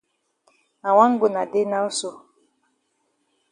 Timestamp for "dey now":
1.51-1.87